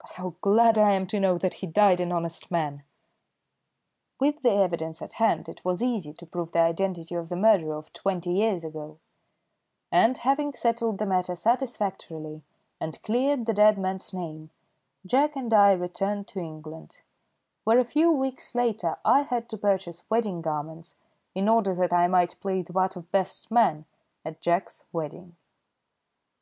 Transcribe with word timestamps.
But 0.00 0.12
how 0.12 0.34
glad 0.40 0.78
I 0.78 0.92
am 0.92 1.06
to 1.08 1.20
know 1.20 1.36
that 1.36 1.56
he 1.60 1.66
died 1.66 2.00
an 2.00 2.10
honest 2.10 2.50
man!" 2.50 2.84
With 4.18 4.40
the 4.40 4.52
evidence 4.52 5.02
at 5.02 5.12
hand 5.20 5.46
it 5.46 5.62
was 5.62 5.82
easy 5.82 6.14
to 6.14 6.24
prove 6.24 6.52
the 6.52 6.60
identity 6.60 7.14
of 7.16 7.28
the 7.28 7.36
murderer 7.36 7.76
of 7.76 7.92
twenty 7.92 8.32
years 8.32 8.64
ago, 8.64 8.98
and, 9.92 10.16
having 10.16 10.54
settled 10.54 10.96
the 10.96 11.04
matter 11.04 11.36
satisfactorily 11.36 12.40
and 12.80 13.02
cleared 13.02 13.44
the 13.44 13.52
dead 13.52 13.76
man's 13.76 14.14
name, 14.14 14.48
Jack 15.04 15.36
and 15.36 15.52
I 15.52 15.72
returned 15.72 16.28
to 16.28 16.40
England, 16.40 17.02
where 17.64 17.78
a 17.78 17.84
few 17.84 18.10
weeks 18.10 18.54
later 18.54 18.96
I 19.04 19.20
had 19.20 19.50
to 19.50 19.58
purchase 19.58 20.08
wedding 20.08 20.40
garments 20.40 20.96
in 21.34 21.46
order 21.46 21.74
that 21.74 21.92
I 21.92 22.06
might 22.08 22.40
play 22.40 22.62
the 22.62 22.72
part 22.72 22.96
of 22.96 23.12
best 23.12 23.50
man 23.50 23.84
at 24.24 24.40
Jack's 24.40 24.84
wedding. 24.94 25.36